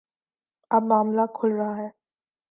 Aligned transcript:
اب 0.71 0.83
معاملہ 0.83 1.21
کھل 1.35 1.51
رہا 1.51 1.77
ہے۔ 1.77 1.89